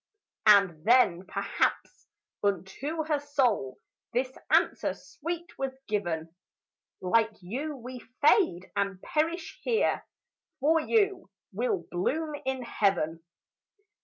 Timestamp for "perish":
9.03-9.59